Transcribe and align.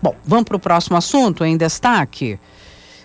Bom, 0.00 0.14
vamos 0.24 0.44
para 0.44 0.56
o 0.56 0.60
próximo 0.60 0.96
assunto 0.96 1.44
em 1.44 1.56
destaque. 1.56 2.38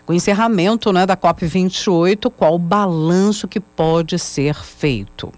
O 0.06 0.14
encerramento 0.14 0.94
né, 0.94 1.08
da 1.08 1.18
COP28, 1.18 2.32
qual 2.32 2.54
o 2.54 2.60
balanço 2.60 3.48
que 3.48 3.60
pode 3.60 4.20
ser 4.20 4.54
feito? 4.54 5.34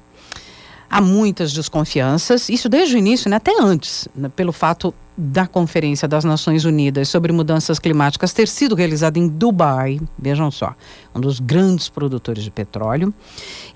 Há 0.90 1.00
muitas 1.00 1.54
desconfianças, 1.54 2.50
isso 2.50 2.68
desde 2.68 2.98
o 2.98 2.98
início, 2.98 3.30
né, 3.30 3.38
até 3.38 3.54
antes, 3.58 4.06
né, 4.14 4.30
pelo 4.36 4.52
fato 4.52 4.94
da 5.16 5.48
Conferência 5.48 6.10
das 6.10 6.26
Nações 6.26 6.66
Unidas 6.66 7.08
sobre 7.08 7.32
Mudanças 7.32 7.80
Climáticas 7.80 8.34
ter 8.34 8.50
sido 8.50 8.76
realizada 8.76 9.18
em 9.18 9.26
Dubai, 9.26 10.02
vejam 10.20 10.52
só, 10.52 10.76
um 11.16 11.22
dos 11.22 11.40
grandes 11.40 11.88
produtores 11.88 12.44
de 12.44 12.52
petróleo, 12.52 13.14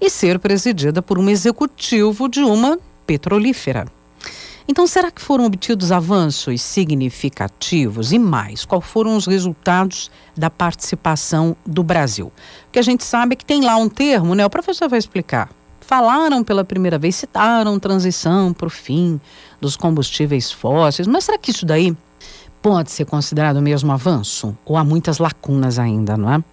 e 0.01 0.09
ser 0.09 0.37
presidida 0.37 1.01
por 1.01 1.17
um 1.17 1.29
executivo 1.29 2.27
de 2.27 2.41
uma 2.41 2.77
petrolífera. 3.07 3.87
Então, 4.71 4.85
será 4.85 5.09
que 5.09 5.19
foram 5.19 5.45
obtidos 5.45 5.91
avanços 5.91 6.61
significativos? 6.61 8.13
E 8.13 8.19
mais, 8.19 8.65
quais 8.65 8.85
foram 8.85 9.17
os 9.17 9.25
resultados 9.25 10.11
da 10.37 10.47
participação 10.47 11.57
do 11.65 11.81
Brasil? 11.81 12.31
Porque 12.65 12.77
a 12.77 12.83
gente 12.83 13.03
sabe 13.03 13.35
que 13.35 13.43
tem 13.43 13.63
lá 13.63 13.75
um 13.77 13.89
termo, 13.89 14.35
né? 14.35 14.45
O 14.45 14.49
professor 14.49 14.87
vai 14.87 14.99
explicar. 14.99 15.49
Falaram 15.81 16.43
pela 16.43 16.63
primeira 16.63 16.99
vez, 16.99 17.15
citaram 17.15 17.79
transição 17.79 18.53
para 18.53 18.67
o 18.67 18.69
fim 18.69 19.19
dos 19.59 19.75
combustíveis 19.75 20.51
fósseis, 20.51 21.07
mas 21.07 21.23
será 21.23 21.39
que 21.39 21.49
isso 21.49 21.65
daí 21.65 21.97
pode 22.61 22.91
ser 22.91 23.05
considerado 23.05 23.59
mesmo 23.63 23.91
avanço? 23.91 24.55
Ou 24.63 24.77
há 24.77 24.83
muitas 24.83 25.17
lacunas 25.17 25.79
ainda, 25.79 26.15
não 26.15 26.31
é? 26.31 26.43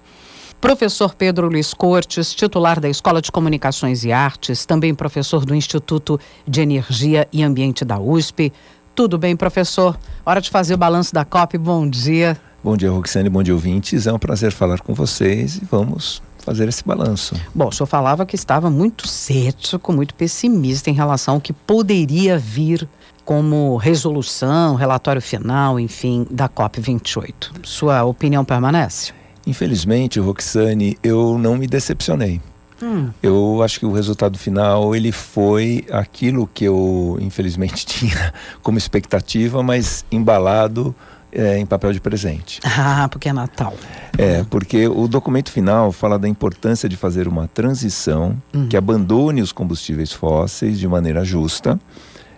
Professor 0.60 1.15
Pedro 1.15 1.48
Luiz 1.48 1.74
Cortes, 1.74 2.34
titular 2.34 2.80
da 2.80 2.88
Escola 2.88 3.20
de 3.20 3.30
Comunicações 3.30 4.05
e 4.05 4.12
Artes, 4.12 4.65
também 4.65 4.95
professor 4.95 5.45
do 5.45 5.55
Instituto 5.55 6.19
de 6.48 6.60
Energia 6.60 7.29
e 7.32 7.42
Ambiente 7.42 7.84
da 7.84 7.98
USP. 7.98 8.52
Tudo 8.95 9.19
bem, 9.19 9.37
professor? 9.37 9.98
Hora 10.24 10.41
de 10.41 10.48
fazer 10.51 10.74
o 10.74 10.79
balanço 10.79 11.12
da 11.15 11.24
COP. 11.24 11.59
Bom 11.59 11.88
dia. 11.88 12.37
Bom 12.65 12.77
dia, 12.77 12.91
Roxane. 12.91 13.29
Bom 13.29 13.42
dia, 13.42 13.55
ouvintes. 13.55 14.06
É 14.06 14.12
um 14.12 14.19
prazer 14.19 14.51
falar 14.51 14.80
com 14.80 14.95
vocês 14.95 15.57
e 15.57 15.65
vamos 15.65 16.23
fazer 16.38 16.68
esse 16.68 16.82
balanço. 16.82 17.34
Bom, 17.54 17.68
o 17.68 17.73
senhor 17.73 17.87
falava 17.87 18.24
que 18.24 18.34
estava 18.34 18.71
muito 18.71 19.07
cético, 19.07 19.93
muito 19.93 20.15
pessimista 20.15 20.88
em 20.88 20.95
relação 20.95 21.34
ao 21.34 21.40
que 21.40 21.52
poderia 21.52 22.38
vir 22.38 22.88
como 23.27 23.77
resolução, 23.77 24.74
relatório 24.74 25.21
final, 25.21 25.79
enfim, 25.79 26.27
da 26.30 26.49
COP28. 26.49 27.65
Sua 27.65 28.04
opinião 28.04 28.45
permanece? 28.45 29.12
Infelizmente, 29.47 30.19
Roxane, 30.19 30.99
eu 31.02 31.39
não 31.39 31.57
me 31.57 31.66
decepcionei. 31.66 32.41
Hum. 32.83 33.11
Eu 33.23 33.63
acho 33.63 33.79
que 33.79 33.87
o 33.87 33.93
resultado 33.93 34.39
final 34.39 34.95
ele 34.95 35.13
foi 35.13 35.87
aquilo 35.91 36.49
que 36.52 36.65
eu 36.65 37.16
infelizmente 37.21 37.85
tinha 37.87 38.35
como 38.63 38.77
expectativa, 38.77 39.63
mas 39.63 40.05
embalado 40.11 40.95
é, 41.33 41.59
em 41.59 41.67
papel 41.67 41.93
de 41.93 42.01
presente. 42.01 42.61
Ah, 42.65 43.09
porque 43.11 43.29
é 43.29 43.33
Natal. 43.33 43.74
É, 44.19 44.45
porque 44.51 44.89
o 44.89 45.07
documento 45.07 45.51
final 45.51 45.93
fala 45.93 46.19
da 46.19 46.29
importância 46.29 46.89
de 46.89 46.97
fazer 46.97 47.29
uma 47.29 47.49
transição 47.49 48.37
hum. 48.55 48.69
que 48.69 48.77
abandone 48.77 49.43
os 49.43 49.52
combustíveis 49.52 50.13
fósseis 50.13 50.79
de 50.79 50.89
maneira 50.89 51.24
justa, 51.24 51.79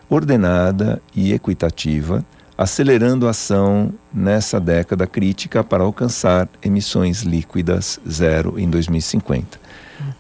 ordenada 0.09 1.01
e 1.15 1.33
equitativa 1.33 2.25
acelerando 2.59 3.29
a 3.29 3.31
ação 3.31 3.95
nessa 4.13 4.59
década 4.59 5.07
crítica 5.07 5.63
para 5.63 5.85
alcançar 5.85 6.49
emissões 6.61 7.23
líquidas 7.23 8.01
zero 8.11 8.59
em 8.59 8.69
2050. 8.69 9.61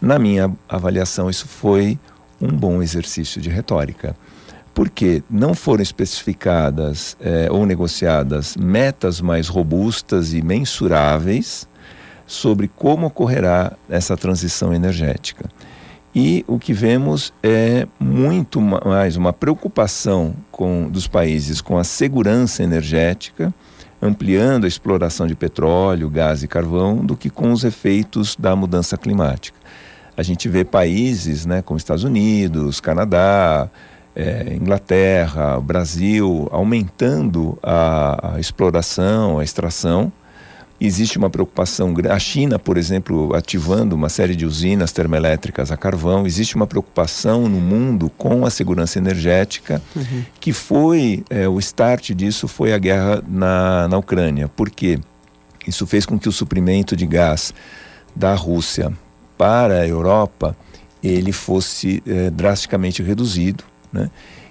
Na 0.01 0.21
minha 0.21 0.49
avaliação, 0.69 1.29
isso 1.29 1.49
foi 1.49 1.99
um 2.41 2.47
bom 2.47 2.81
exercício 2.81 3.41
de 3.41 3.51
retórica, 3.51 4.15
porque 4.73 5.25
não 5.29 5.53
foram 5.53 5.83
especificadas 5.83 7.17
eh, 7.21 7.49
ou 7.51 7.67
negociadas 7.67 8.57
metas 8.57 9.21
mais 9.21 9.49
robustas 9.49 10.33
e 10.33 10.41
mensuráveis 10.41 11.67
sobre 12.25 12.69
como 12.69 13.09
ocorrerá 13.09 13.73
essa 13.89 14.17
transição 14.17 14.73
energética. 14.73 15.47
E 16.21 16.45
o 16.49 16.59
que 16.59 16.73
vemos 16.73 17.33
é 17.45 17.87
muito 18.01 18.61
mais 18.61 19.15
uma 19.15 19.33
preocupação 19.33 20.35
com, 20.51 20.91
dos 20.91 21.07
países 21.07 21.61
com 21.61 21.79
a 21.79 21.85
segurança 21.85 22.61
energética, 22.61 23.55
ampliando 24.03 24.65
a 24.65 24.67
exploração 24.67 25.29
de 25.29 25.37
petróleo, 25.37 26.11
gás 26.11 26.43
e 26.43 26.49
carvão, 26.49 27.07
do 27.07 27.17
que 27.17 27.31
com 27.31 27.53
os 27.53 27.63
efeitos 27.63 28.35
da 28.35 28.57
mudança 28.57 28.97
climática. 28.97 29.57
A 30.17 30.25
gente 30.25 30.49
vê 30.49 30.65
países 30.65 31.47
né, 31.47 31.63
como 31.63 31.79
Estados 31.79 32.03
Unidos, 32.03 32.81
Canadá, 32.81 33.71
é, 34.17 34.57
Inglaterra, 34.61 35.61
Brasil, 35.61 36.49
aumentando 36.51 37.57
a, 37.63 38.35
a 38.35 38.41
exploração, 38.41 39.39
a 39.39 39.45
extração, 39.45 40.13
Existe 40.81 41.19
uma 41.19 41.29
preocupação, 41.29 41.93
a 42.09 42.19
China, 42.21 42.57
por 42.57 42.77
exemplo, 42.77 43.35
ativando 43.35 43.97
uma 43.97 44.09
série 44.09 44.37
de 44.37 44.47
usinas 44.47 44.93
termoelétricas 44.93 45.73
a 45.73 45.77
carvão, 45.77 46.25
existe 46.25 46.55
uma 46.55 46.69
preocupação 46.69 47.49
no 47.49 47.61
mundo 47.61 48.09
com 48.17 48.47
a 48.47 48.51
segurança 48.51 48.97
energética, 48.97 49.83
uhum. 49.97 50.25
que 50.39 50.53
foi, 50.53 51.25
é, 51.29 51.49
o 51.49 51.59
start 51.59 52.13
disso 52.13 52.47
foi 52.47 52.73
a 52.73 52.79
guerra 52.79 53.21
na, 53.27 53.89
na 53.89 53.99
Ucrânia. 53.99 54.47
Por 54.47 54.71
quê? 54.71 55.01
Isso 55.67 55.85
fez 55.85 56.07
com 56.07 56.17
que 56.17 56.29
o 56.29 56.33
suprimento 56.33 56.95
de 56.95 57.07
gás 57.07 57.53
da 58.15 58.35
Rússia 58.35 58.93
para 59.37 59.81
a 59.81 59.87
Europa 59.87 60.57
ele 61.03 61.33
fosse 61.33 62.03
é, 62.07 62.31
drasticamente 62.31 63.03
reduzido, 63.03 63.65
né? 63.93 64.11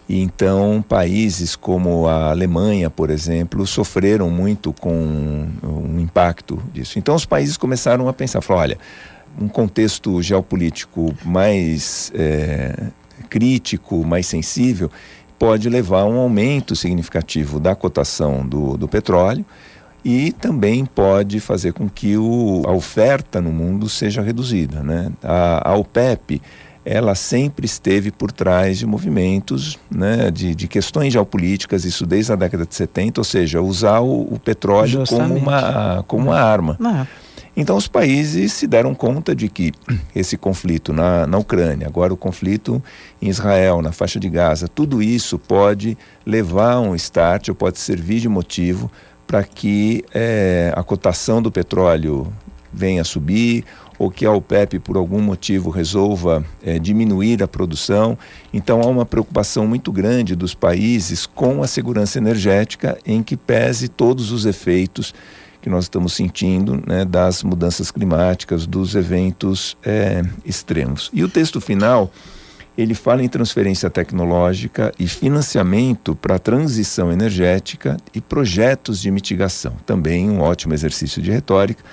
E 0.09 0.22
então, 0.22 0.84
países 0.88 1.56
como 1.56 2.07
a 2.07 2.29
Alemanha, 2.29 2.90
por 2.90 3.09
exemplo, 3.09 3.68
sofreram 3.68 4.29
muito 4.29 4.72
com 4.72 5.47
um 5.63 6.00
impacto 6.00 6.62
disso. 6.73 6.97
Então, 6.97 7.13
os 7.13 7.25
países 7.25 7.57
começaram 7.57 8.07
a 8.07 8.13
pensar: 8.13 8.41
falaram, 8.41 8.63
olha, 8.63 8.78
um 9.40 9.50
contexto 9.50 10.22
geopolítico 10.22 11.13
mais 11.25 12.12
é, 12.16 12.88
crítico, 13.29 14.06
mais 14.06 14.28
sensível, 14.28 14.90
pode 15.38 15.69
levar 15.69 16.01
a 16.01 16.06
um 16.06 16.17
aumento 16.17 16.75
significativo 16.75 17.59
da 17.59 17.75
cotação 17.75 18.47
do, 18.47 18.78
do 18.78 18.88
petróleo 18.88 19.46
e 20.03 20.31
também 20.31 20.85
pode 20.85 21.40
fazer 21.40 21.73
com 21.73 21.90
que 21.90 22.17
o, 22.17 22.63
a 22.66 22.72
oferta 22.72 23.41
no 23.41 23.51
mundo 23.51 23.90
seja 23.90 24.22
reduzida. 24.22 24.81
Né? 24.81 25.12
A, 25.22 25.72
a 25.72 25.75
OPEP 25.75 26.41
ela 26.90 27.16
sempre 27.16 27.66
esteve 27.66 28.12
por 28.12 28.31
trás 28.31 28.78
de 28.78 28.86
movimentos, 28.86 29.78
né, 29.92 30.31
de, 30.31 30.56
de 30.56 30.70
questões 30.70 31.12
geopolíticas, 31.12 31.84
isso 31.84 32.06
desde 32.06 32.31
a 32.31 32.36
década 32.38 32.66
de 32.66 32.74
70, 32.74 33.20
ou 33.20 33.25
seja, 33.25 33.62
usar 33.62 34.00
o, 34.00 34.22
o 34.22 34.40
petróleo 34.40 35.03
como 35.06 35.36
uma, 35.36 36.06
como 36.08 36.30
uma 36.30 36.40
arma. 36.40 36.78
Não. 36.80 37.02
É. 37.02 37.08
Então 37.58 37.76
os 37.76 37.90
países 37.90 38.53
se 38.53 38.66
deram 38.68 38.96
conta 38.96 39.36
de 39.36 39.50
que 39.50 39.74
esse 40.16 40.38
conflito 40.38 40.94
na, 40.94 41.28
na 41.28 41.38
Ucrânia, 41.38 41.88
agora 41.88 42.14
o 42.14 42.18
conflito 42.18 42.81
em 43.22 43.28
Israel, 43.28 43.81
na 43.81 43.92
faixa 43.92 44.18
de 44.18 44.30
Gaza, 44.30 44.70
tudo 44.70 45.03
isso 45.03 45.38
pode 45.38 45.97
levar 46.26 46.74
a 46.74 46.80
um 46.80 46.96
start, 46.96 47.50
ou 47.50 47.56
pode 47.56 47.80
servir 47.80 48.22
de 48.22 48.30
motivo 48.30 48.90
para 49.26 49.44
que 49.44 50.06
é, 50.14 50.72
a 50.74 50.81
cotação 50.84 51.42
do 51.42 51.52
petróleo 51.52 52.31
venha 52.72 53.02
a 53.02 53.06
subir 53.06 53.66
ou 53.97 54.12
que 54.12 54.25
a 54.25 54.31
OPEP, 54.31 54.80
por 54.80 54.97
algum 54.97 55.22
motivo, 55.22 55.69
resolva 55.69 56.46
é, 56.63 56.78
diminuir 56.78 57.41
a 57.41 57.47
produção. 57.47 58.18
Então, 58.53 58.81
há 58.81 58.85
uma 58.85 59.06
preocupação 59.06 59.66
muito 59.66 59.91
grande 59.91 60.35
dos 60.35 60.53
países 60.53 61.25
com 61.25 61.63
a 61.63 61.68
segurança 61.68 62.18
energética, 62.18 62.97
em 63.06 63.24
que 63.24 63.35
pese 63.35 63.88
todos 63.88 64.31
os 64.31 64.46
efeitos 64.46 65.13
que 65.62 65.69
nós 65.69 65.85
estamos 65.85 66.13
sentindo 66.13 66.81
né, 66.85 67.03
das 67.03 67.44
mudanças 67.44 67.91
climáticas, 67.91 68.66
dos 68.66 68.96
eventos 68.96 69.75
é, 69.84 70.24
extremos. 70.46 71.09
E 71.14 71.24
o 71.24 71.29
texto 71.29 71.59
final 71.59 72.12
ele 72.78 72.94
fala 72.94 73.24
em 73.24 73.28
transferência 73.28 73.90
tecnológica 73.90 74.94
e 75.00 75.08
financiamento 75.08 76.16
para 76.16 76.35
a 76.35 76.40
transição 76.40 77.12
energética 77.12 77.97
e 78.14 78.22
projetos 78.22 79.02
de 79.02 79.09
mitigação. 79.09 79.74
Também 79.84 80.29
um 80.29 80.41
ótimo 80.41 80.76
exercício 80.76 81.20
de 81.20 81.32
retórica 81.32 81.84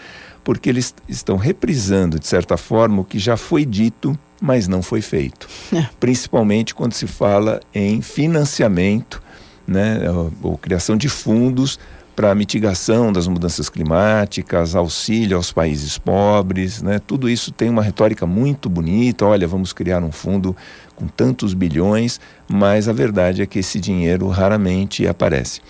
porque 0.44 0.68
eles 0.68 0.94
estão 1.08 1.36
reprisando, 1.36 2.20
de 2.20 2.26
certa 2.26 2.56
forma, 2.56 3.00
o 3.00 3.04
que 3.04 3.18
já 3.18 3.36
foi 3.36 3.64
dito, 3.64 4.16
mas 4.40 4.68
não 4.68 4.82
foi 4.82 5.00
feito. 5.00 5.48
É. 5.74 5.88
Principalmente 5.98 6.74
quando 6.74 6.92
se 6.92 7.06
fala 7.06 7.60
em 7.74 8.02
financiamento, 8.02 9.22
né, 9.66 10.08
ou, 10.10 10.32
ou 10.42 10.58
criação 10.58 10.96
de 10.96 11.08
fundos 11.08 11.78
para 12.14 12.30
a 12.30 12.34
mitigação 12.34 13.12
das 13.12 13.26
mudanças 13.26 13.68
climáticas, 13.68 14.76
auxílio 14.76 15.36
aos 15.36 15.50
países 15.50 15.98
pobres, 15.98 16.80
né? 16.80 17.00
Tudo 17.00 17.28
isso 17.28 17.50
tem 17.50 17.68
uma 17.68 17.82
retórica 17.82 18.24
muito 18.24 18.68
bonita. 18.68 19.26
Olha, 19.26 19.48
vamos 19.48 19.72
criar 19.72 20.02
um 20.02 20.12
fundo 20.12 20.56
com 20.94 21.08
tantos 21.08 21.54
bilhões, 21.54 22.20
mas 22.48 22.88
a 22.88 22.92
verdade 22.92 23.42
é 23.42 23.46
que 23.46 23.58
esse 23.58 23.80
dinheiro 23.80 24.28
raramente 24.28 25.06
aparece. 25.08 25.60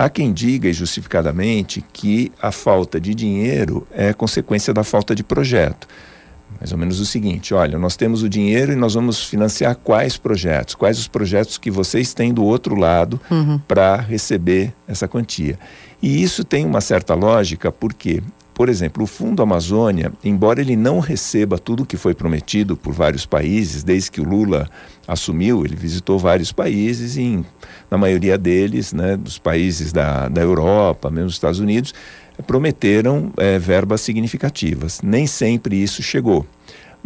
Há 0.00 0.08
quem 0.08 0.32
diga, 0.32 0.68
e 0.68 0.72
justificadamente, 0.72 1.84
que 1.92 2.30
a 2.40 2.52
falta 2.52 3.00
de 3.00 3.12
dinheiro 3.12 3.84
é 3.90 4.12
consequência 4.12 4.72
da 4.72 4.84
falta 4.84 5.12
de 5.12 5.24
projeto. 5.24 5.88
mais 6.60 6.70
ou 6.70 6.78
menos 6.78 7.00
o 7.00 7.04
seguinte: 7.04 7.52
olha, 7.52 7.76
nós 7.80 7.96
temos 7.96 8.22
o 8.22 8.28
dinheiro 8.28 8.70
e 8.70 8.76
nós 8.76 8.94
vamos 8.94 9.24
financiar 9.24 9.74
quais 9.74 10.16
projetos, 10.16 10.76
quais 10.76 11.00
os 11.00 11.08
projetos 11.08 11.58
que 11.58 11.68
vocês 11.68 12.14
têm 12.14 12.32
do 12.32 12.44
outro 12.44 12.76
lado 12.76 13.20
uhum. 13.28 13.58
para 13.66 13.96
receber 13.96 14.72
essa 14.86 15.08
quantia. 15.08 15.58
E 16.00 16.22
isso 16.22 16.44
tem 16.44 16.64
uma 16.64 16.80
certa 16.80 17.14
lógica, 17.14 17.72
porque, 17.72 18.22
por 18.58 18.68
exemplo, 18.68 19.04
o 19.04 19.06
Fundo 19.06 19.40
Amazônia, 19.40 20.12
embora 20.24 20.60
ele 20.60 20.74
não 20.74 20.98
receba 20.98 21.60
tudo 21.60 21.86
que 21.86 21.96
foi 21.96 22.12
prometido 22.12 22.76
por 22.76 22.92
vários 22.92 23.24
países, 23.24 23.84
desde 23.84 24.10
que 24.10 24.20
o 24.20 24.28
Lula 24.28 24.68
assumiu, 25.06 25.64
ele 25.64 25.76
visitou 25.76 26.18
vários 26.18 26.50
países 26.50 27.16
e, 27.16 27.22
em, 27.22 27.46
na 27.88 27.96
maioria 27.96 28.36
deles, 28.36 28.92
né, 28.92 29.16
dos 29.16 29.38
países 29.38 29.92
da, 29.92 30.26
da 30.28 30.40
Europa, 30.40 31.08
mesmo 31.08 31.26
dos 31.26 31.36
Estados 31.36 31.60
Unidos, 31.60 31.94
prometeram 32.48 33.32
é, 33.36 33.60
verbas 33.60 34.00
significativas. 34.00 35.02
Nem 35.02 35.24
sempre 35.24 35.80
isso 35.80 36.02
chegou, 36.02 36.44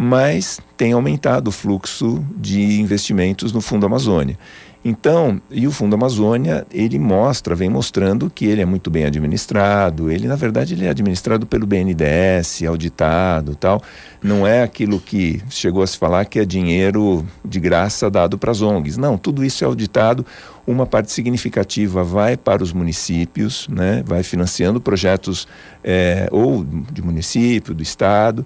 mas 0.04 0.60
tem 0.76 0.93
aumentado 0.94 1.46
o 1.46 1.52
fluxo 1.52 2.26
de 2.37 2.81
investimentos 2.81 3.52
no 3.52 3.60
Fundo 3.60 3.87
Amazônia. 3.87 4.37
Então, 4.84 5.40
e 5.49 5.64
o 5.64 5.70
Fundo 5.70 5.94
Amazônia, 5.94 6.66
ele 6.72 6.99
mostra, 6.99 7.54
vem 7.54 7.69
mostrando 7.69 8.28
que 8.28 8.44
ele 8.46 8.60
é 8.60 8.64
muito 8.64 8.90
bem 8.90 9.04
administrado, 9.04 10.10
ele 10.10 10.26
na 10.26 10.34
verdade 10.34 10.75
ele 10.75 10.87
é 10.87 10.90
administrado 10.90 11.46
pelo 11.46 11.69
BNDES, 11.69 12.64
auditado, 12.66 13.54
tal. 13.54 13.81
Não 14.20 14.44
é 14.44 14.64
aquilo 14.64 14.99
que 14.99 15.40
chegou 15.49 15.84
a 15.84 15.87
se 15.87 15.96
falar 15.96 16.25
que 16.25 16.40
é 16.40 16.44
dinheiro 16.44 17.25
de 17.44 17.60
graça 17.60 18.10
dado 18.10 18.37
para 18.37 18.50
as 18.50 18.60
ONGs. 18.60 18.96
Não, 18.96 19.16
tudo 19.16 19.44
isso 19.44 19.62
é 19.62 19.69
auditado, 19.69 20.26
uma 20.66 20.84
parte 20.84 21.12
significativa 21.12 22.02
vai 22.02 22.37
para 22.37 22.60
os 22.60 22.72
municípios, 22.72 23.69
né? 23.69 24.02
Vai 24.05 24.25
financiando 24.25 24.81
projetos 24.81 25.46
é, 25.84 26.28
ou 26.32 26.64
de 26.64 27.00
município, 27.00 27.72
do 27.72 27.84
estado. 27.84 28.44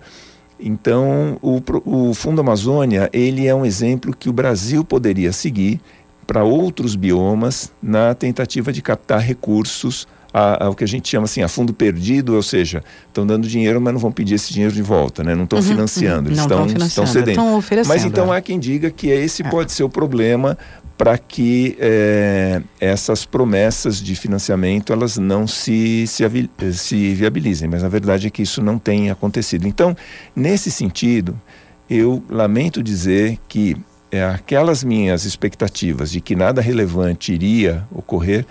Então, 0.59 1.39
o, 1.43 1.61
o 1.85 2.15
Fundo 2.15 2.41
Amazônia, 2.41 3.11
ele 3.13 3.47
é 3.47 3.55
um 3.55 3.65
exemplo 3.65 4.17
que 4.17 4.29
o 4.29 4.33
Brasil 4.33 4.85
poderia 4.85 5.33
seguir 5.33 5.81
para 6.27 6.43
outros 6.43 6.97
biomas 6.97 7.73
na 7.83 8.15
tentativa 8.15 8.73
de 8.73 8.83
captar 8.83 9.21
recursos 9.21 10.09
ao 10.37 10.75
que 10.75 10.85
a 10.85 10.87
gente 10.87 11.09
chama 11.09 11.25
assim, 11.25 11.43
a 11.43 11.49
fundo 11.49 11.73
perdido, 11.73 12.35
ou 12.35 12.43
seja, 12.43 12.85
estão 13.09 13.27
dando 13.27 13.49
dinheiro, 13.49 13.81
mas 13.81 13.95
não 13.95 14.01
vão 14.01 14.13
pedir 14.13 14.35
esse 14.35 14.53
dinheiro 14.53 14.75
de 14.75 14.83
volta, 14.83 15.25
né? 15.25 15.35
não 15.35 15.45
estão 15.45 15.59
uhum, 15.59 15.65
financiando, 15.65 16.29
eles 16.29 16.41
estão, 16.41 16.67
estão 16.67 17.07
cedendo. 17.07 17.37
Mas 17.89 18.05
então 18.05 18.33
é. 18.33 18.37
há 18.37 18.41
quem 18.41 18.59
diga 18.59 18.91
que 18.91 19.09
esse 19.09 19.43
é. 19.43 19.49
pode 19.49 19.73
ser 19.73 19.85
o 19.85 19.89
problema 19.89 20.59
para 20.99 21.17
que 21.19 21.77
é, 21.79 22.63
essas 22.81 23.25
promessas 23.25 24.03
de 24.03 24.15
financiamento 24.15 24.93
elas 24.93 25.17
não 25.19 25.47
se, 25.47 26.07
se, 26.07 26.25
se 26.73 27.15
viabilizem, 27.15 27.69
mas 27.69 27.85
a 27.85 27.89
verdade 27.89 28.27
é 28.27 28.31
que 28.31 28.43
isso 28.43 28.63
não 28.63 28.79
tem 28.79 29.11
acontecido. 29.11 29.67
Então, 29.67 29.97
nesse 30.35 30.71
sentido, 30.71 31.39
eu 31.89 32.23
lamento 32.29 32.83
dizer 32.83 33.39
que 33.49 33.77
é, 34.11 34.25
aquelas 34.25 34.85
minhas 34.85 35.25
expectativas 35.25 36.11
de 36.11 36.21
que 36.21 36.35
nada 36.35 36.61
relevante 36.61 37.33
iria 37.33 37.87
ocorrer, 37.91 38.47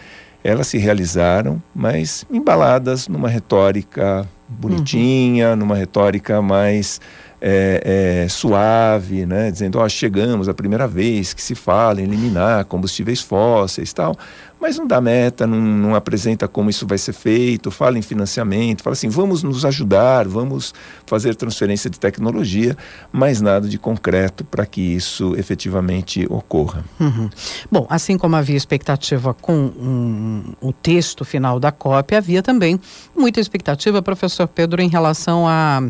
elas 0.45 0.67
se 0.67 0.77
realizaram, 0.77 1.59
mas 1.73 2.23
embaladas 2.31 3.07
numa 3.07 3.27
retórica 3.27 4.27
bonitinha, 4.47 5.49
uhum. 5.49 5.55
numa 5.55 5.75
retórica 5.75 6.39
mais 6.39 7.01
é, 7.47 8.23
é, 8.23 8.27
suave, 8.27 9.23
né? 9.23 9.51
dizendo, 9.51 9.77
ó, 9.77 9.87
chegamos 9.87 10.49
a 10.49 10.53
primeira 10.53 10.87
vez 10.87 11.31
que 11.31 11.41
se 11.41 11.53
fala 11.53 12.01
em 12.01 12.05
eliminar 12.05 12.65
combustíveis 12.65 13.21
fósseis 13.21 13.93
tal 13.93 14.17
mas 14.65 14.79
não 14.79 14.87
dá 14.87 14.99
meta, 14.99 15.45
não, 15.45 15.61
não, 15.61 15.93
apresenta 15.93 16.47
como 16.47 16.71
isso 16.71 16.87
vai 16.87 16.97
ser 16.97 17.13
feito, 17.13 17.69
fala 17.69 17.99
em 17.99 18.01
financiamento, 18.01 18.81
fala 18.81 18.93
assim, 18.93 19.09
vamos 19.09 19.43
nos 19.43 19.63
ajudar, 19.63 20.27
vamos 20.27 20.73
fazer 21.05 21.35
transferência 21.35 21.87
de 21.87 21.99
tecnologia, 21.99 22.75
mas 23.11 23.41
nada 23.41 23.67
de 23.67 23.77
concreto 23.77 24.43
para 24.43 24.65
que 24.65 24.81
isso 24.81 25.35
efetivamente 25.35 26.25
ocorra. 26.31 26.83
Uhum. 26.99 27.29
Bom, 27.71 27.85
assim 27.89 28.17
como 28.17 28.35
havia 28.35 28.57
expectativa 28.57 29.35
com 29.35 29.53
um, 29.53 30.53
o 30.59 30.73
texto 30.73 31.23
final 31.23 31.59
da 31.59 31.71
COP, 31.71 32.15
havia 32.15 32.41
também 32.41 32.79
muita 33.15 33.39
expectativa, 33.39 34.01
professor 34.01 34.47
Pedro, 34.47 34.81
em 34.81 34.89
relação 34.89 35.47
a, 35.47 35.83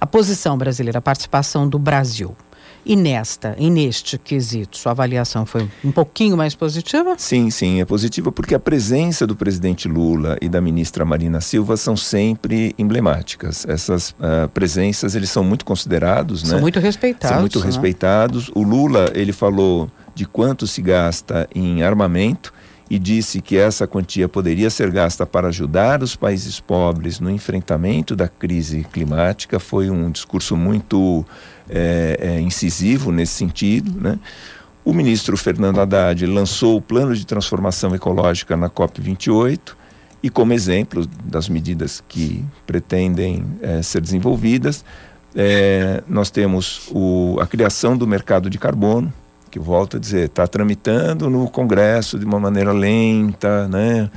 a 0.00 0.06
posição 0.06 0.56
brasileira, 0.56 0.98
a 0.98 1.02
participação 1.02 1.68
do 1.68 1.78
Brasil. 1.78 2.36
E 2.84 2.96
nesta, 2.96 3.54
e 3.58 3.68
neste 3.68 4.16
quesito, 4.16 4.78
sua 4.78 4.92
avaliação 4.92 5.44
foi 5.44 5.68
um 5.84 5.92
pouquinho 5.92 6.34
mais 6.34 6.54
positiva? 6.54 7.14
Sim, 7.18 7.50
sim, 7.50 7.80
é 7.80 7.84
positiva 7.84 8.32
porque 8.32 8.54
a 8.54 8.58
presença 8.58 9.26
do 9.26 9.36
presidente 9.36 9.86
Lula 9.86 10.38
e 10.40 10.48
da 10.48 10.62
ministra 10.62 11.04
Marina 11.04 11.42
Silva 11.42 11.76
são 11.76 11.94
sempre 11.94 12.74
emblemáticas. 12.78 13.66
Essas 13.68 14.10
uh, 14.12 14.48
presenças, 14.54 15.14
eles 15.14 15.30
são 15.30 15.44
muito 15.44 15.64
considerados, 15.64 16.40
são 16.40 16.56
né? 16.56 16.62
muito 16.62 16.80
respeitados. 16.80 17.34
São 17.34 17.40
muito 17.40 17.60
né? 17.60 17.66
respeitados. 17.66 18.50
O 18.54 18.62
Lula, 18.62 19.12
ele 19.14 19.32
falou 19.32 19.90
de 20.14 20.24
quanto 20.24 20.66
se 20.66 20.80
gasta 20.80 21.46
em 21.54 21.82
armamento 21.82 22.52
e 22.90 22.98
disse 22.98 23.40
que 23.40 23.56
essa 23.56 23.86
quantia 23.86 24.28
poderia 24.28 24.68
ser 24.68 24.90
gasta 24.90 25.24
para 25.24 25.46
ajudar 25.46 26.02
os 26.02 26.16
países 26.16 26.58
pobres 26.58 27.20
no 27.20 27.30
enfrentamento 27.30 28.16
da 28.16 28.26
crise 28.26 28.84
climática. 28.92 29.60
Foi 29.60 29.88
um 29.88 30.10
discurso 30.10 30.56
muito 30.56 31.24
é, 31.68 32.18
é, 32.20 32.40
incisivo 32.40 33.12
nesse 33.12 33.34
sentido. 33.34 33.92
Né? 34.00 34.18
O 34.84 34.92
ministro 34.92 35.36
Fernando 35.36 35.80
Haddad 35.80 36.26
lançou 36.26 36.78
o 36.78 36.82
plano 36.82 37.14
de 37.14 37.24
transformação 37.24 37.94
ecológica 37.94 38.56
na 38.56 38.68
COP28 38.68 39.76
e, 40.20 40.28
como 40.28 40.52
exemplo 40.52 41.06
das 41.24 41.48
medidas 41.48 42.02
que 42.08 42.44
pretendem 42.66 43.46
é, 43.62 43.80
ser 43.82 44.00
desenvolvidas, 44.00 44.84
nós 46.08 46.28
temos 46.28 46.90
o, 46.90 47.38
a 47.40 47.46
criação 47.46 47.96
do 47.96 48.04
mercado 48.04 48.50
de 48.50 48.58
carbono, 48.58 49.12
que 49.50 49.58
volto 49.58 49.96
a 49.96 50.00
dizer, 50.00 50.26
está 50.26 50.46
tramitando 50.46 51.28
no 51.28 51.48
Congresso 51.50 52.18
de 52.18 52.24
uma 52.24 52.38
maneira 52.38 52.72
lenta, 52.72 53.66
né? 53.68 54.10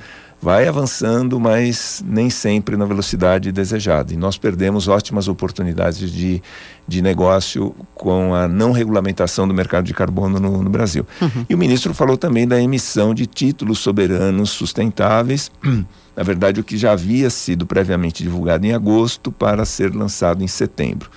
vai 0.44 0.68
avançando, 0.68 1.40
mas 1.40 2.04
nem 2.06 2.30
sempre 2.30 2.76
na 2.76 2.84
velocidade 2.84 3.50
desejada. 3.50 4.14
E 4.14 4.18
nós 4.18 4.38
perdemos 4.38 4.90
ótimas 4.90 5.30
oportunidades 5.30 6.12
de, 6.12 6.44
de 6.86 7.02
negócio 7.02 7.74
com 7.96 8.36
a 8.36 8.46
não 8.46 8.74
regulamentação 8.74 9.48
do 9.48 9.54
mercado 9.54 9.86
de 9.86 9.94
carbono 9.94 10.42
no, 10.42 10.62
no 10.62 10.70
Brasil. 10.70 11.08
Uhum. 11.22 11.46
E 11.50 11.56
o 11.56 11.58
ministro 11.58 11.94
falou 11.94 12.18
também 12.18 12.46
da 12.46 12.62
emissão 12.62 13.14
de 13.14 13.26
títulos 13.26 13.80
soberanos 13.80 14.50
sustentáveis, 14.50 15.50
na 16.14 16.24
verdade, 16.24 16.60
o 16.60 16.64
que 16.64 16.78
já 16.78 16.92
havia 16.92 17.30
sido 17.30 17.66
previamente 17.66 18.22
divulgado 18.22 18.66
em 18.66 18.74
agosto 18.74 19.32
para 19.32 19.64
ser 19.64 19.96
lançado 19.96 20.44
em 20.44 20.48
setembro. 20.48 21.10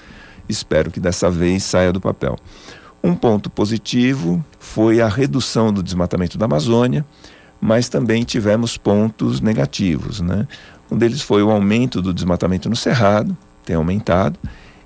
Espero 0.48 0.88
que 0.88 1.00
dessa 1.00 1.28
vez 1.28 1.64
saia 1.64 1.92
do 1.92 2.00
papel. 2.00 2.38
Um 3.06 3.14
ponto 3.14 3.48
positivo 3.48 4.44
foi 4.58 5.00
a 5.00 5.06
redução 5.06 5.72
do 5.72 5.80
desmatamento 5.80 6.36
da 6.36 6.46
Amazônia, 6.46 7.06
mas 7.60 7.88
também 7.88 8.24
tivemos 8.24 8.76
pontos 8.76 9.40
negativos. 9.40 10.20
Né? 10.20 10.44
Um 10.90 10.98
deles 10.98 11.22
foi 11.22 11.40
o 11.40 11.52
aumento 11.52 12.02
do 12.02 12.12
desmatamento 12.12 12.68
no 12.68 12.74
Cerrado, 12.74 13.36
tem 13.64 13.76
aumentado, 13.76 14.36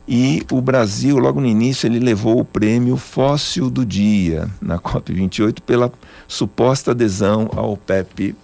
e 0.06 0.42
o 0.52 0.60
Brasil, 0.60 1.16
logo 1.16 1.40
no 1.40 1.46
início, 1.46 1.86
ele 1.86 1.98
levou 1.98 2.40
o 2.40 2.44
prêmio 2.44 2.98
Fóssil 2.98 3.70
do 3.70 3.86
Dia 3.86 4.50
na 4.60 4.78
COP28 4.78 5.60
pela 5.60 5.90
suposta 6.28 6.90
adesão 6.90 7.48
ao 7.56 7.74
PEP+, 7.74 8.34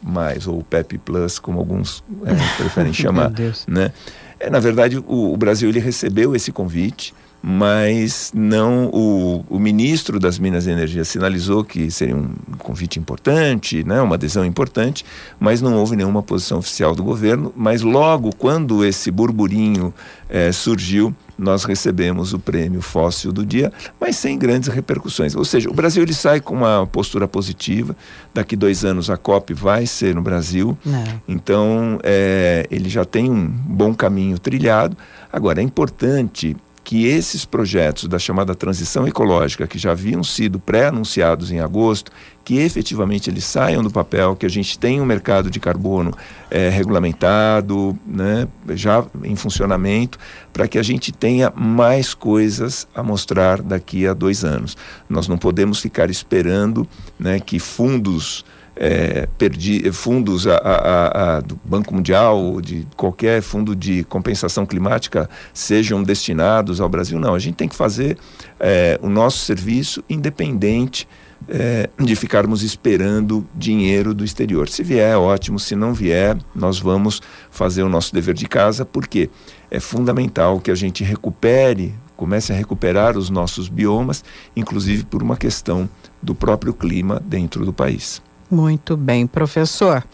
ou 0.46 0.62
PEP 0.62 0.96
Plus, 0.96 1.38
como 1.38 1.58
alguns 1.58 2.02
é, 2.24 2.34
preferem 2.56 2.94
chamar. 2.94 3.30
né? 3.68 3.92
É, 4.40 4.48
na 4.48 4.58
verdade, 4.58 4.96
o, 4.96 5.34
o 5.34 5.36
Brasil 5.36 5.68
ele 5.68 5.80
recebeu 5.80 6.34
esse 6.34 6.50
convite, 6.50 7.12
mas 7.48 8.32
não 8.34 8.86
o, 8.86 9.44
o, 9.48 9.56
ministro 9.56 10.18
das 10.18 10.36
Minas 10.36 10.66
e 10.66 10.70
Energia 10.72 11.04
sinalizou 11.04 11.62
que 11.62 11.88
seria 11.92 12.16
um 12.16 12.34
convite 12.58 12.98
importante, 12.98 13.84
né, 13.84 14.02
uma 14.02 14.16
adesão 14.16 14.44
importante, 14.44 15.04
mas 15.38 15.62
não 15.62 15.76
houve 15.76 15.94
nenhuma 15.94 16.24
posição 16.24 16.58
oficial 16.58 16.92
do 16.92 17.04
governo. 17.04 17.52
Mas 17.54 17.82
logo 17.82 18.34
quando 18.34 18.84
esse 18.84 19.12
burburinho 19.12 19.94
eh, 20.28 20.50
surgiu, 20.50 21.14
nós 21.38 21.62
recebemos 21.62 22.32
o 22.32 22.38
prêmio 22.40 22.82
fóssil 22.82 23.32
do 23.32 23.46
dia, 23.46 23.72
mas 24.00 24.16
sem 24.16 24.36
grandes 24.36 24.68
repercussões. 24.68 25.36
Ou 25.36 25.44
seja, 25.44 25.70
o 25.70 25.74
Brasil 25.74 26.02
ele 26.02 26.14
sai 26.14 26.40
com 26.40 26.52
uma 26.52 26.84
postura 26.84 27.28
positiva. 27.28 27.94
Daqui 28.34 28.56
dois 28.56 28.84
anos 28.84 29.08
a 29.08 29.16
COP 29.16 29.54
vai 29.54 29.86
ser 29.86 30.16
no 30.16 30.22
Brasil, 30.22 30.76
não. 30.84 30.98
É. 30.98 31.20
então 31.28 32.00
é, 32.02 32.66
ele 32.72 32.88
já 32.88 33.04
tem 33.04 33.30
um 33.30 33.46
bom 33.46 33.94
caminho 33.94 34.36
trilhado. 34.36 34.96
Agora 35.32 35.60
é 35.60 35.62
importante 35.62 36.56
que 36.86 37.04
esses 37.04 37.44
projetos 37.44 38.06
da 38.06 38.16
chamada 38.16 38.54
transição 38.54 39.08
ecológica, 39.08 39.66
que 39.66 39.76
já 39.76 39.90
haviam 39.90 40.22
sido 40.22 40.60
pré-anunciados 40.60 41.50
em 41.50 41.58
agosto, 41.58 42.12
que 42.44 42.58
efetivamente 42.58 43.28
eles 43.28 43.42
saiam 43.42 43.82
do 43.82 43.90
papel, 43.90 44.36
que 44.36 44.46
a 44.46 44.48
gente 44.48 44.78
tenha 44.78 45.02
um 45.02 45.04
mercado 45.04 45.50
de 45.50 45.58
carbono 45.58 46.16
é, 46.48 46.68
regulamentado, 46.68 47.98
né, 48.06 48.46
já 48.68 49.04
em 49.24 49.34
funcionamento, 49.34 50.16
para 50.52 50.68
que 50.68 50.78
a 50.78 50.82
gente 50.84 51.10
tenha 51.10 51.52
mais 51.56 52.14
coisas 52.14 52.86
a 52.94 53.02
mostrar 53.02 53.60
daqui 53.62 54.06
a 54.06 54.14
dois 54.14 54.44
anos. 54.44 54.76
Nós 55.08 55.26
não 55.26 55.36
podemos 55.36 55.80
ficar 55.80 56.08
esperando 56.08 56.86
né, 57.18 57.40
que 57.40 57.58
fundos 57.58 58.44
é, 58.76 59.26
perdi, 59.38 59.90
fundos 59.90 60.46
a, 60.46 60.56
a, 60.56 61.36
a, 61.36 61.40
do, 61.40 61.58
Banco 61.64 61.94
Mundial 61.94 62.38
ou 62.38 62.60
de 62.60 62.86
qualquer 62.94 63.40
fundo 63.40 63.74
de 63.74 64.04
compensação 64.04 64.66
climática 64.66 65.28
sejam 65.54 66.02
destinados 66.02 66.80
ao 66.80 66.88
Brasil. 66.88 67.18
Não, 67.18 67.34
a 67.34 67.38
gente 67.38 67.54
tem 67.54 67.68
que 67.68 67.74
fazer 67.74 68.18
é, 68.60 68.98
o 69.02 69.08
nosso 69.08 69.38
serviço 69.38 70.04
independente 70.08 71.08
é, 71.48 71.88
de 71.98 72.14
ficarmos 72.16 72.62
esperando 72.62 73.46
dinheiro 73.54 74.12
do 74.12 74.24
exterior. 74.24 74.68
Se 74.68 74.82
vier, 74.82 75.16
ótimo. 75.16 75.58
Se 75.58 75.74
não 75.74 75.94
vier, 75.94 76.36
nós 76.54 76.78
vamos 76.78 77.22
fazer 77.50 77.82
o 77.82 77.88
nosso 77.88 78.12
dever 78.12 78.34
de 78.34 78.46
casa, 78.46 78.84
porque 78.84 79.30
é 79.70 79.80
fundamental 79.80 80.60
que 80.60 80.70
a 80.70 80.74
gente 80.74 81.04
recupere, 81.04 81.94
comece 82.16 82.52
a 82.52 82.56
recuperar 82.56 83.16
os 83.16 83.30
nossos 83.30 83.68
biomas, 83.68 84.24
inclusive 84.54 85.04
por 85.04 85.22
uma 85.22 85.36
questão 85.36 85.88
do 86.22 86.34
próprio 86.34 86.72
clima 86.72 87.22
dentro 87.24 87.64
do 87.64 87.72
país. 87.72 88.22
Muito 88.50 88.96
bem, 88.96 89.26
professor. 89.26 90.04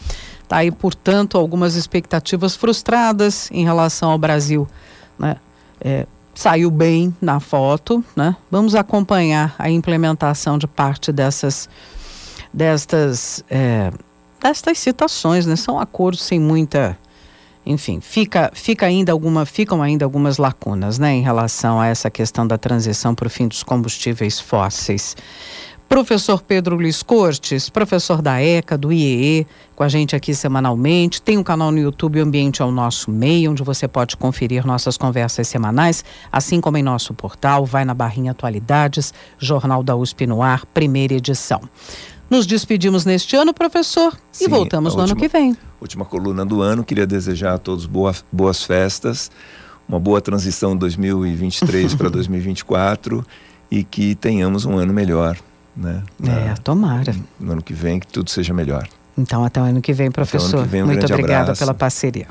Tá 0.49 0.59
aí, 0.59 0.71
portanto, 0.71 1.39
algumas 1.39 1.77
expectativas 1.77 2.55
frustradas 2.55 3.51
em 3.51 3.65
relação 3.65 4.11
ao 4.11 4.19
Brasil, 4.19 4.69
né? 5.19 5.37
É, 5.81 6.07
saiu 6.35 6.71
bem 6.71 7.15
na 7.21 7.41
foto, 7.41 8.05
né? 8.17 8.37
Vamos 8.51 8.75
acompanhar 8.75 9.55
a 9.59 9.71
implementação 9.71 10.59
de 10.59 10.67
parte 10.67 11.13
dessas 11.13 11.69
destas 12.53 13.43
é, 13.51 13.91
destas 14.43 14.79
citações, 14.79 15.47
né? 15.47 15.57
São 15.57 15.79
acordos 15.79 16.23
sem 16.23 16.39
muita, 16.39 16.99
enfim, 17.65 18.01
fica 18.01 18.51
fica 18.55 18.87
ainda 18.87 19.13
alguma 19.13 19.47
ficam 19.47 19.83
ainda 19.83 20.05
algumas 20.05 20.39
lacunas, 20.39 20.99
né, 20.99 21.15
em 21.15 21.23
relação 21.23 21.81
a 21.81 21.87
essa 21.87 22.11
questão 22.11 22.47
da 22.47 22.59
transição 22.59 23.15
para 23.15 23.27
o 23.27 23.31
fim 23.31 23.49
dos 23.49 23.63
combustíveis 23.63 24.41
fósseis. 24.41 25.17
Professor 25.93 26.41
Pedro 26.41 26.77
Luiz 26.77 27.03
Cortes, 27.03 27.69
professor 27.69 28.23
da 28.23 28.41
ECA, 28.41 28.79
do 28.79 28.91
IEE, 28.91 29.47
com 29.77 29.83
a 29.83 29.89
gente 29.91 30.17
aqui 30.17 30.35
semanalmente. 30.35 31.21
Tem 31.21 31.37
um 31.37 31.43
canal 31.43 31.71
no 31.71 31.79
YouTube 31.79 32.19
Ambiente 32.19 32.63
ao 32.63 32.73
Nosso 32.73 33.11
Meio, 33.11 33.51
onde 33.51 33.63
você 33.63 33.87
pode 33.87 34.17
conferir 34.17 34.67
nossas 34.67 34.97
conversas 34.97 35.47
semanais, 35.49 36.03
assim 36.33 36.63
como 36.63 36.79
em 36.79 36.83
nosso 36.83 37.13
portal, 37.13 37.67
vai 37.67 37.85
na 37.85 37.93
barrinha 37.93 38.31
Atualidades, 38.31 39.13
Jornal 39.37 39.83
da 39.83 39.95
USP 39.95 40.27
no 40.27 40.41
ar, 40.41 40.65
primeira 40.65 41.13
edição. 41.13 41.61
Nos 42.31 42.47
despedimos 42.47 43.05
neste 43.05 43.37
ano, 43.37 43.53
professor, 43.53 44.19
Sim, 44.33 44.47
e 44.47 44.49
voltamos 44.49 44.95
no 44.95 45.03
última, 45.03 45.13
ano 45.13 45.21
que 45.21 45.29
vem. 45.29 45.55
Última 45.79 46.07
coluna 46.07 46.43
do 46.43 46.63
ano, 46.63 46.83
queria 46.83 47.07
desejar 47.07 47.53
a 47.53 47.59
todos 47.59 47.85
boas, 47.85 48.25
boas 48.33 48.63
festas, 48.65 49.31
uma 49.87 50.01
boa 50.01 50.23
transição 50.23 50.75
2023 50.75 51.93
para 51.97 52.09
2024 52.09 53.23
e 53.71 53.85
que 53.85 54.15
tenhamos 54.15 54.65
um 54.65 54.79
ano 54.79 54.95
melhor 54.95 55.37
né? 55.77 56.03
É, 56.25 56.55
tomara. 56.63 57.15
No 57.39 57.53
ano 57.53 57.63
que 57.63 57.73
vem 57.73 57.99
que 57.99 58.07
tudo 58.07 58.31
seja 58.31 58.53
melhor. 58.53 58.87
Então, 59.17 59.45
até 59.45 59.61
o 59.61 59.65
ano 59.65 59.81
que 59.81 59.93
vem, 59.93 60.11
professor. 60.11 60.63
Que 60.63 60.69
vem, 60.69 60.83
um 60.83 60.87
Muito 60.87 61.05
obrigada 61.05 61.43
abraço. 61.43 61.59
pela 61.59 61.75
parceria. 61.75 62.27